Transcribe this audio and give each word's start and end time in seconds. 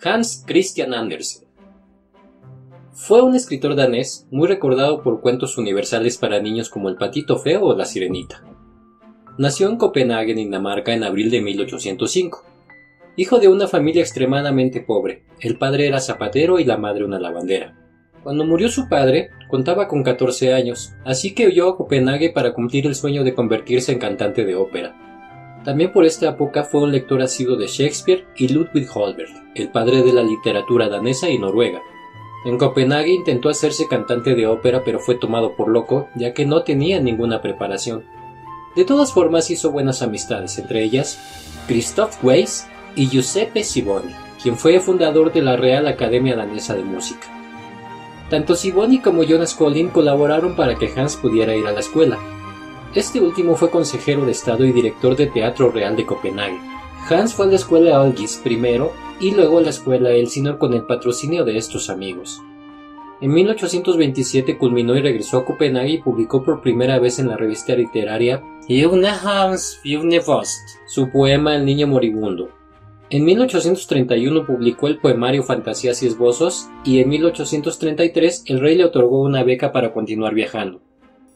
Hans 0.00 0.44
Christian 0.46 0.94
Andersen. 0.94 1.48
Fue 2.92 3.20
un 3.20 3.34
escritor 3.34 3.74
danés 3.74 4.28
muy 4.30 4.46
recordado 4.46 5.02
por 5.02 5.20
cuentos 5.20 5.58
universales 5.58 6.16
para 6.18 6.40
niños 6.40 6.70
como 6.70 6.88
El 6.88 6.94
patito 6.94 7.36
feo 7.36 7.64
o 7.64 7.74
La 7.74 7.84
sirenita. 7.84 8.44
Nació 9.38 9.68
en 9.68 9.76
Copenhague, 9.76 10.34
Dinamarca, 10.34 10.94
en 10.94 11.02
abril 11.02 11.32
de 11.32 11.40
1805. 11.40 12.44
Hijo 13.16 13.40
de 13.40 13.48
una 13.48 13.66
familia 13.66 14.02
extremadamente 14.02 14.80
pobre, 14.80 15.24
el 15.40 15.58
padre 15.58 15.88
era 15.88 15.98
zapatero 15.98 16.60
y 16.60 16.64
la 16.64 16.76
madre 16.76 17.04
una 17.04 17.18
lavandera. 17.18 17.76
Cuando 18.22 18.44
murió 18.44 18.68
su 18.68 18.88
padre, 18.88 19.30
contaba 19.48 19.88
con 19.88 20.04
14 20.04 20.54
años, 20.54 20.92
así 21.04 21.34
que 21.34 21.48
huyó 21.48 21.70
a 21.70 21.76
Copenhague 21.76 22.30
para 22.30 22.54
cumplir 22.54 22.86
el 22.86 22.94
sueño 22.94 23.24
de 23.24 23.34
convertirse 23.34 23.90
en 23.90 23.98
cantante 23.98 24.44
de 24.44 24.54
ópera. 24.54 25.17
También 25.64 25.92
por 25.92 26.04
esta 26.04 26.30
época 26.30 26.64
fue 26.64 26.82
un 26.82 26.92
lector 26.92 27.20
asiduo 27.20 27.56
de 27.56 27.66
Shakespeare 27.66 28.26
y 28.36 28.48
Ludwig 28.48 28.88
Holberg, 28.94 29.30
el 29.54 29.70
padre 29.70 30.02
de 30.02 30.12
la 30.12 30.22
literatura 30.22 30.88
danesa 30.88 31.28
y 31.28 31.38
noruega. 31.38 31.82
En 32.44 32.56
Copenhague 32.56 33.12
intentó 33.12 33.48
hacerse 33.48 33.88
cantante 33.88 34.34
de 34.34 34.46
ópera 34.46 34.82
pero 34.84 35.00
fue 35.00 35.16
tomado 35.16 35.56
por 35.56 35.68
loco, 35.68 36.08
ya 36.14 36.32
que 36.32 36.46
no 36.46 36.62
tenía 36.62 37.00
ninguna 37.00 37.42
preparación. 37.42 38.04
De 38.76 38.84
todas 38.84 39.12
formas 39.12 39.50
hizo 39.50 39.72
buenas 39.72 40.02
amistades, 40.02 40.58
entre 40.58 40.84
ellas 40.84 41.18
Christoph 41.66 42.22
Weiss 42.22 42.68
y 42.94 43.08
Giuseppe 43.08 43.64
Siboni, 43.64 44.14
quien 44.42 44.56
fue 44.56 44.78
fundador 44.80 45.32
de 45.32 45.42
la 45.42 45.56
Real 45.56 45.88
Academia 45.88 46.36
Danesa 46.36 46.74
de 46.74 46.84
Música. 46.84 47.26
Tanto 48.30 48.54
Siboni 48.54 49.00
como 49.00 49.22
Jonas 49.22 49.54
Collin 49.54 49.88
colaboraron 49.88 50.54
para 50.54 50.76
que 50.76 50.92
Hans 50.94 51.16
pudiera 51.16 51.56
ir 51.56 51.66
a 51.66 51.72
la 51.72 51.80
escuela. 51.80 52.18
Este 52.94 53.20
último 53.20 53.54
fue 53.54 53.70
consejero 53.70 54.24
de 54.24 54.32
Estado 54.32 54.64
y 54.64 54.72
director 54.72 55.14
de 55.14 55.26
Teatro 55.26 55.70
Real 55.70 55.94
de 55.96 56.06
Copenhague. 56.06 56.58
Hans 57.08 57.34
fue 57.34 57.46
a 57.46 57.48
la 57.48 57.56
escuela 57.56 58.00
Algis 58.00 58.40
primero 58.42 58.92
y 59.20 59.32
luego 59.32 59.58
a 59.58 59.62
la 59.62 59.70
escuela 59.70 60.10
Elsinor 60.10 60.58
con 60.58 60.72
el 60.72 60.84
patrocinio 60.84 61.44
de 61.44 61.58
estos 61.58 61.90
amigos. 61.90 62.40
En 63.20 63.32
1827 63.32 64.56
culminó 64.56 64.96
y 64.96 65.02
regresó 65.02 65.38
a 65.38 65.44
Copenhague 65.44 65.90
y 65.90 66.02
publicó 66.02 66.42
por 66.42 66.62
primera 66.62 66.98
vez 66.98 67.18
en 67.18 67.28
la 67.28 67.36
revista 67.36 67.74
literaria 67.74 68.42
Hans 68.68 69.80
su 70.86 71.10
poema 71.10 71.56
El 71.56 71.64
niño 71.64 71.86
moribundo, 71.86 72.50
en 73.10 73.24
1831 73.24 74.44
publicó 74.44 74.86
el 74.86 74.98
poemario 74.98 75.42
Fantasías 75.42 76.02
y 76.02 76.06
Esbozos 76.06 76.68
y 76.84 77.00
en 77.00 77.08
1833 77.08 78.44
el 78.46 78.60
rey 78.60 78.76
le 78.76 78.84
otorgó 78.84 79.22
una 79.22 79.42
beca 79.44 79.72
para 79.72 79.94
continuar 79.94 80.34
viajando. 80.34 80.82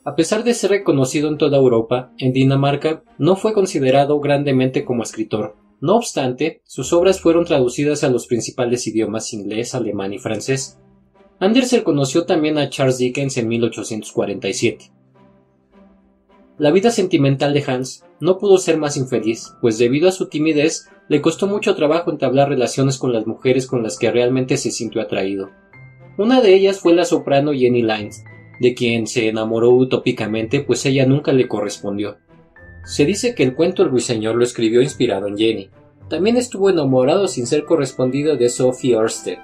A 0.05 0.17
pesar 0.17 0.43
de 0.43 0.53
ser 0.53 0.71
reconocido 0.71 1.29
en 1.29 1.39
toda 1.39 1.59
Europa, 1.59 2.13
en 2.19 2.33
Dinamarca 2.33 3.05
no 3.19 3.37
fue 3.37 3.53
considerado 3.53 4.19
grandemente 4.19 4.85
como 4.85 5.05
escritor. 5.05 5.55
No 5.81 5.95
obstante, 5.95 6.61
sus 6.65 6.93
obras 6.93 7.21
fueron 7.21 7.45
traducidas 7.45 8.03
a 8.03 8.11
los 8.11 8.27
principales 8.27 8.85
idiomas 8.89 9.33
inglés, 9.33 9.77
alemán 9.77 10.13
y 10.13 10.19
francés. 10.19 10.81
Andersen 11.39 11.85
conoció 11.85 12.25
también 12.25 12.59
a 12.59 12.69
Charles 12.69 12.99
Dickens 12.99 13.37
en 13.37 13.47
1847. 13.47 14.91
La 16.59 16.73
vida 16.73 16.91
sentimental 16.91 17.55
de 17.55 17.65
Hans 17.65 18.05
no 18.21 18.39
pudo 18.39 18.59
ser 18.59 18.79
más 18.79 18.97
infeliz, 18.97 19.53
pues 19.61 19.79
debido 19.79 20.09
a 20.09 20.13
su 20.13 20.29
timidez 20.29 20.89
le 21.09 21.21
costó 21.21 21.47
mucho 21.47 21.77
trabajo 21.77 22.11
entablar 22.11 22.49
relaciones 22.49 22.99
con 22.99 23.13
las 23.13 23.27
mujeres 23.27 23.69
con 23.69 23.85
las 23.85 23.99
que 23.99 24.11
realmente 24.11 24.57
se 24.57 24.73
sintió 24.73 25.01
atraído. 25.01 25.51
Una 26.19 26.41
de 26.41 26.55
ellas 26.55 26.81
fue 26.81 26.93
la 26.93 27.05
soprano 27.05 27.53
Jenny 27.53 27.83
Lines, 27.83 28.25
de 28.63 28.75
quien 28.75 29.09
se 29.09 29.29
enamoró 29.29 29.71
utópicamente, 29.71 30.61
pues 30.61 30.87
ella 30.87 31.05
nunca 31.05 31.33
le 31.33 31.49
correspondió. 31.49 32.19
Se 32.85 33.05
dice 33.05 33.35
que 33.35 33.43
el 33.43 33.55
cuento 33.55 33.83
El 33.83 33.91
ruiseñor 33.91 34.37
lo 34.37 34.45
escribió 34.45 34.81
inspirado 34.81 35.27
en 35.27 35.37
Jenny. 35.37 35.71
También 36.09 36.37
estuvo 36.37 36.71
enamorado 36.71 37.27
sin 37.27 37.47
ser 37.49 37.65
correspondido 37.65 38.37
de 38.37 38.49
Sophie 38.49 38.95
Ørsted, 38.95 39.39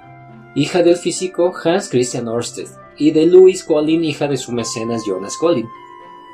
hija 0.55 0.83
del 0.83 0.95
físico 0.95 1.53
Hans 1.63 1.89
Christian 1.89 2.29
Ørsted, 2.29 2.67
y 2.97 3.11
de 3.11 3.25
Louise 3.25 3.65
Collin, 3.65 4.05
hija 4.05 4.27
de 4.27 4.37
su 4.37 4.53
mecenas 4.53 5.03
Jonas 5.05 5.35
Collin. 5.37 5.67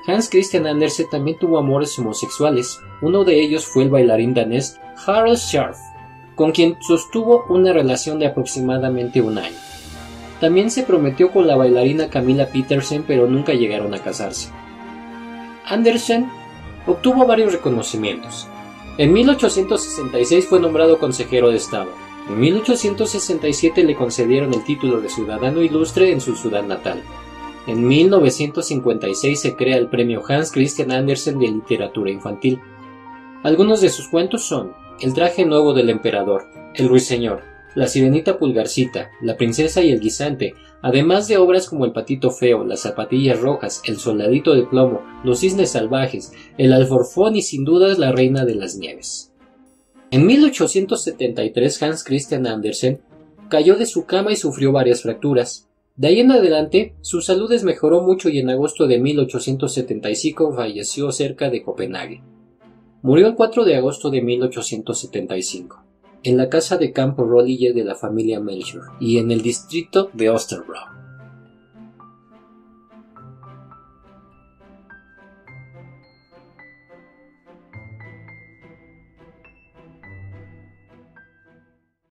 Hans 0.05 0.29
Christian 0.29 0.67
Andersen 0.67 1.09
también 1.09 1.39
tuvo 1.39 1.57
amores 1.57 1.97
homosexuales. 1.97 2.79
Uno 3.01 3.23
de 3.23 3.41
ellos 3.41 3.65
fue 3.65 3.83
el 3.83 3.89
bailarín 3.89 4.35
danés 4.35 4.79
Harald 5.07 5.37
Scharf, 5.37 5.79
con 6.35 6.51
quien 6.51 6.77
sostuvo 6.87 7.45
una 7.49 7.73
relación 7.73 8.19
de 8.19 8.27
aproximadamente 8.27 9.21
un 9.21 9.39
año. 9.39 9.57
También 10.45 10.69
se 10.69 10.83
prometió 10.83 11.31
con 11.31 11.47
la 11.47 11.55
bailarina 11.55 12.11
Camilla 12.11 12.51
Petersen, 12.51 13.03
pero 13.07 13.25
nunca 13.25 13.53
llegaron 13.53 13.95
a 13.95 14.03
casarse. 14.03 14.51
Andersen 15.65 16.29
obtuvo 16.85 17.25
varios 17.25 17.51
reconocimientos. 17.51 18.47
En 18.99 19.11
1866 19.11 20.45
fue 20.45 20.59
nombrado 20.59 20.99
consejero 20.99 21.49
de 21.49 21.57
Estado. 21.57 21.89
En 22.29 22.39
1867 22.39 23.83
le 23.83 23.95
concedieron 23.95 24.53
el 24.53 24.63
título 24.63 25.01
de 25.01 25.09
ciudadano 25.09 25.63
ilustre 25.63 26.11
en 26.11 26.21
su 26.21 26.35
ciudad 26.35 26.61
natal. 26.61 27.01
En 27.65 27.87
1956 27.87 29.39
se 29.39 29.55
crea 29.55 29.77
el 29.77 29.87
premio 29.87 30.21
Hans 30.29 30.51
Christian 30.51 30.91
Andersen 30.91 31.39
de 31.39 31.47
literatura 31.47 32.11
infantil. 32.11 32.61
Algunos 33.41 33.81
de 33.81 33.89
sus 33.89 34.09
cuentos 34.09 34.43
son 34.43 34.73
El 34.99 35.15
traje 35.15 35.43
nuevo 35.43 35.73
del 35.73 35.89
emperador, 35.89 36.45
El 36.75 36.87
ruiseñor, 36.87 37.54
La 37.75 37.87
sirenita 37.87 38.39
pulgarcita, 38.39 39.11
La 39.21 39.35
princesa 39.35 39.83
y 39.83 39.91
el 39.91 39.99
guisante, 39.99 40.53
además 40.81 41.27
de 41.27 41.37
obras 41.37 41.69
como 41.69 41.85
El 41.85 41.91
patito 41.91 42.31
feo, 42.31 42.63
Las 42.63 42.79
zapatillas 42.79 43.39
rojas, 43.39 43.81
El 43.85 43.97
soldadito 43.97 44.55
de 44.55 44.63
plomo, 44.63 45.01
Los 45.23 45.41
cisnes 45.41 45.71
salvajes, 45.71 46.31
El 46.57 46.71
alforfón 46.71 47.35
y 47.35 47.41
sin 47.41 47.65
dudas 47.65 47.99
La 47.99 48.13
reina 48.13 48.45
de 48.45 48.55
las 48.55 48.77
nieves. 48.77 49.33
En 50.09 50.25
1873 50.25 51.83
Hans 51.83 52.03
Christian 52.03 52.47
Andersen 52.47 53.01
cayó 53.49 53.75
de 53.75 53.85
su 53.85 54.05
cama 54.05 54.31
y 54.31 54.37
sufrió 54.37 54.71
varias 54.71 55.01
fracturas. 55.01 55.67
De 55.97 56.07
ahí 56.07 56.19
en 56.19 56.31
adelante, 56.31 56.95
su 57.01 57.21
salud 57.21 57.49
desmejoró 57.49 58.01
mucho 58.01 58.29
y 58.29 58.39
en 58.39 58.49
agosto 58.49 58.87
de 58.87 58.99
1875 58.99 60.53
falleció 60.53 61.11
cerca 61.11 61.49
de 61.49 61.63
Copenhague. 61.63 62.21
Murió 63.01 63.27
el 63.27 63.35
4 63.35 63.65
de 63.65 63.75
agosto 63.75 64.09
de 64.09 64.21
1875, 64.21 65.84
en 66.25 66.37
la 66.37 66.49
casa 66.49 66.77
de 66.77 66.91
campo 66.91 67.23
Rollige 67.23 67.71
de 67.71 67.83
la 67.83 67.93
familia 67.93 68.39
Melchior 68.39 68.85
y 68.99 69.19
en 69.19 69.29
el 69.29 69.43
distrito 69.43 70.09
de 70.13 70.31
Osterbro. 70.31 70.94